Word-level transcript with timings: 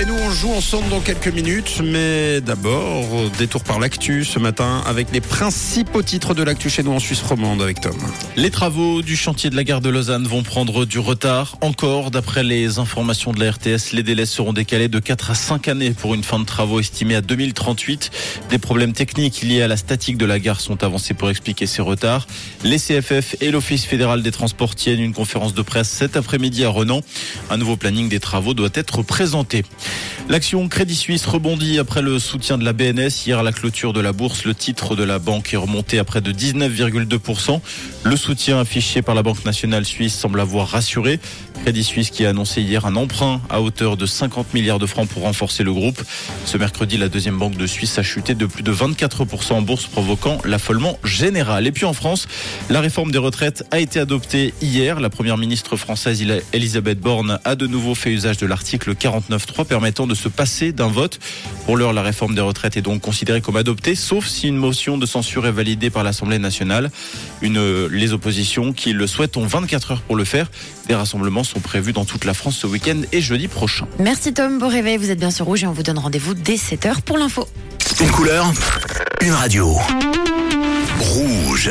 Et 0.00 0.04
nous, 0.04 0.14
on 0.14 0.30
joue 0.30 0.52
ensemble 0.52 0.88
dans 0.90 1.00
quelques 1.00 1.26
minutes. 1.26 1.82
Mais 1.82 2.40
d'abord, 2.40 3.04
détour 3.36 3.64
par 3.64 3.80
l'actu 3.80 4.24
ce 4.24 4.38
matin 4.38 4.80
avec 4.86 5.08
les 5.12 5.20
principaux 5.20 6.02
titres 6.02 6.34
de 6.34 6.44
l'actu 6.44 6.70
chez 6.70 6.84
nous 6.84 6.92
en 6.92 7.00
Suisse 7.00 7.20
romande 7.20 7.60
avec 7.60 7.80
Tom. 7.80 7.96
Les 8.36 8.50
travaux 8.50 9.02
du 9.02 9.16
chantier 9.16 9.50
de 9.50 9.56
la 9.56 9.64
gare 9.64 9.80
de 9.80 9.88
Lausanne 9.88 10.24
vont 10.24 10.44
prendre 10.44 10.84
du 10.84 11.00
retard. 11.00 11.58
Encore, 11.62 12.12
d'après 12.12 12.44
les 12.44 12.78
informations 12.78 13.32
de 13.32 13.40
la 13.40 13.50
RTS, 13.50 13.92
les 13.92 14.04
délais 14.04 14.26
seront 14.26 14.52
décalés 14.52 14.86
de 14.86 15.00
4 15.00 15.32
à 15.32 15.34
5 15.34 15.66
années 15.66 15.90
pour 15.90 16.14
une 16.14 16.22
fin 16.22 16.38
de 16.38 16.44
travaux 16.44 16.78
estimée 16.78 17.16
à 17.16 17.20
2038. 17.20 18.12
Des 18.50 18.58
problèmes 18.58 18.92
techniques 18.92 19.42
liés 19.42 19.62
à 19.62 19.68
la 19.68 19.76
statique 19.76 20.16
de 20.16 20.26
la 20.26 20.38
gare 20.38 20.60
sont 20.60 20.84
avancés 20.84 21.14
pour 21.14 21.28
expliquer 21.28 21.66
ces 21.66 21.82
retards. 21.82 22.28
Les 22.62 22.78
CFF 22.78 23.34
et 23.40 23.50
l'Office 23.50 23.84
fédéral 23.84 24.22
des 24.22 24.30
transports 24.30 24.76
tiennent 24.76 25.00
une 25.00 25.12
conférence 25.12 25.54
de 25.54 25.62
presse 25.62 25.88
cet 25.88 26.16
après-midi 26.16 26.64
à 26.64 26.68
Renan. 26.68 27.02
Un 27.50 27.56
nouveau 27.56 27.76
planning 27.76 28.08
des 28.08 28.20
travaux 28.20 28.54
doit 28.54 28.68
être 28.74 29.02
présenté. 29.02 29.64
L'action 30.28 30.68
Crédit 30.68 30.94
Suisse 30.94 31.24
rebondit 31.24 31.78
après 31.78 32.02
le 32.02 32.18
soutien 32.18 32.58
de 32.58 32.64
la 32.64 32.74
BNS. 32.74 33.08
Hier 33.26 33.38
à 33.38 33.42
la 33.42 33.52
clôture 33.52 33.94
de 33.94 34.00
la 34.00 34.12
bourse, 34.12 34.44
le 34.44 34.54
titre 34.54 34.94
de 34.94 35.02
la 35.02 35.18
banque 35.18 35.54
est 35.54 35.56
remonté 35.56 35.98
à 35.98 36.04
près 36.04 36.20
de 36.20 36.32
19,2%. 36.32 37.60
Le 38.04 38.16
soutien 38.16 38.60
affiché 38.60 39.00
par 39.00 39.14
la 39.14 39.22
Banque 39.22 39.44
nationale 39.46 39.86
suisse 39.86 40.14
semble 40.14 40.40
avoir 40.40 40.68
rassuré. 40.68 41.18
Crédit 41.64 41.84
Suisse 41.84 42.10
qui 42.10 42.24
a 42.24 42.30
annoncé 42.30 42.62
hier 42.62 42.86
un 42.86 42.96
emprunt 42.96 43.40
à 43.50 43.60
hauteur 43.60 43.96
de 43.96 44.06
50 44.06 44.54
milliards 44.54 44.78
de 44.78 44.86
francs 44.86 45.08
pour 45.08 45.22
renforcer 45.22 45.64
le 45.64 45.72
groupe. 45.72 46.02
Ce 46.44 46.56
mercredi, 46.56 46.96
la 46.96 47.08
deuxième 47.08 47.38
banque 47.38 47.56
de 47.56 47.66
Suisse 47.66 47.98
a 47.98 48.02
chuté 48.02 48.34
de 48.34 48.46
plus 48.46 48.62
de 48.62 48.72
24% 48.72 49.52
en 49.52 49.62
bourse, 49.62 49.86
provoquant 49.86 50.38
l'affolement 50.44 50.98
général. 51.04 51.66
Et 51.66 51.72
puis 51.72 51.84
en 51.84 51.92
France, 51.92 52.26
la 52.70 52.80
réforme 52.80 53.10
des 53.10 53.18
retraites 53.18 53.64
a 53.70 53.80
été 53.80 54.00
adoptée 54.00 54.54
hier. 54.62 55.00
La 55.00 55.10
première 55.10 55.36
ministre 55.36 55.76
française 55.76 56.24
Elisabeth 56.52 57.00
Borne 57.00 57.38
a 57.44 57.54
de 57.54 57.66
nouveau 57.66 57.94
fait 57.94 58.10
usage 58.10 58.38
de 58.38 58.46
l'article 58.46 58.94
49.3 58.94 59.66
permettant 59.66 60.06
de 60.06 60.14
se 60.14 60.28
passer 60.28 60.72
d'un 60.72 60.88
vote. 60.88 61.18
Pour 61.66 61.76
l'heure, 61.76 61.92
la 61.92 62.02
réforme 62.02 62.34
des 62.34 62.40
retraites 62.40 62.76
est 62.76 62.82
donc 62.82 63.02
considérée 63.02 63.40
comme 63.40 63.56
adoptée, 63.56 63.94
sauf 63.94 64.26
si 64.26 64.48
une 64.48 64.56
motion 64.56 64.96
de 64.96 65.06
censure 65.06 65.46
est 65.46 65.52
validée 65.52 65.90
par 65.90 66.02
l'Assemblée 66.02 66.38
nationale. 66.38 66.90
Les 67.42 68.12
oppositions 68.12 68.72
qui 68.72 68.92
le 68.92 69.06
souhaitent 69.06 69.36
ont 69.36 69.46
24 69.46 69.92
heures 69.92 70.00
pour 70.02 70.16
le 70.16 70.24
faire. 70.24 70.50
Des 70.88 70.94
rassemblements 70.94 71.44
sont 71.48 71.60
prévus 71.60 71.92
dans 71.92 72.04
toute 72.04 72.24
la 72.24 72.34
France 72.34 72.56
ce 72.56 72.66
week-end 72.66 73.00
et 73.12 73.20
jeudi 73.20 73.48
prochain. 73.48 73.86
Merci 73.98 74.34
Tom, 74.34 74.58
beau 74.58 74.68
réveil, 74.68 74.96
vous 74.96 75.10
êtes 75.10 75.18
bien 75.18 75.30
sur 75.30 75.46
Rouge 75.46 75.64
et 75.64 75.66
on 75.66 75.72
vous 75.72 75.82
donne 75.82 75.98
rendez-vous 75.98 76.34
dès 76.34 76.56
7h 76.56 77.00
pour 77.02 77.18
l'info. 77.18 77.48
Une 78.00 78.10
couleur, 78.10 78.52
une 79.22 79.32
radio. 79.32 79.76
Rouge. 81.00 81.70